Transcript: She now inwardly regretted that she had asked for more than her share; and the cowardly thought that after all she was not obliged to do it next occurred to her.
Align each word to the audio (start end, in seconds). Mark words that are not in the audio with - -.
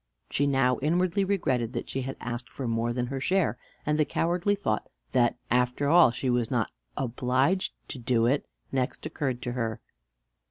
She 0.31 0.47
now 0.47 0.79
inwardly 0.79 1.23
regretted 1.23 1.73
that 1.73 1.87
she 1.87 2.01
had 2.01 2.17
asked 2.19 2.49
for 2.49 2.67
more 2.67 2.91
than 2.91 3.05
her 3.05 3.19
share; 3.19 3.59
and 3.85 3.99
the 3.99 4.03
cowardly 4.03 4.55
thought 4.55 4.89
that 5.11 5.37
after 5.51 5.89
all 5.89 6.09
she 6.09 6.27
was 6.27 6.49
not 6.49 6.71
obliged 6.97 7.73
to 7.89 7.99
do 7.99 8.25
it 8.25 8.47
next 8.71 9.05
occurred 9.05 9.43
to 9.43 9.51
her. 9.51 9.79